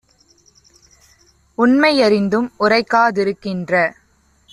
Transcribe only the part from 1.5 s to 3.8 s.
உண்மை யறிந்தும் உரைக்கா திருக்கின்ற